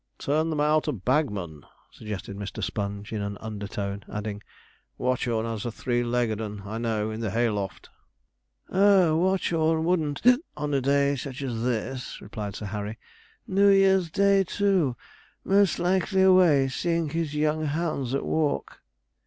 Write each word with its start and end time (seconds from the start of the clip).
'Turn 0.17 0.49
them 0.49 0.59
out 0.59 0.87
a 0.87 0.91
bagman?' 0.91 1.63
suggested 1.91 2.35
Mr. 2.35 2.63
Sponge, 2.63 3.13
in 3.13 3.21
an 3.21 3.37
undertone; 3.39 4.03
adding, 4.11 4.41
'Watchorn 4.97 5.45
has 5.45 5.63
a 5.63 5.71
three 5.71 6.03
legged 6.03 6.41
'un, 6.41 6.63
I 6.65 6.79
know, 6.79 7.11
in 7.11 7.19
the 7.19 7.29
hay 7.29 7.51
loft.' 7.51 7.91
'Oh, 8.71 9.15
Watchorn 9.17 9.85
wouldn't 9.85 10.23
on 10.57 10.71
such 10.71 10.77
a 10.77 10.81
day 10.81 11.11
as 11.11 11.23
this,' 11.25 12.19
replied 12.19 12.55
Sir 12.55 12.65
Harry. 12.65 12.97
'New 13.45 13.69
Year's 13.69 14.09
Day, 14.09 14.43
too 14.43 14.95
most 15.43 15.77
likely 15.77 16.23
away, 16.23 16.67
seeing 16.67 17.09
his 17.11 17.35
young 17.35 17.65
hounds 17.65 18.15
at 18.15 18.25
walk.' 18.25 18.81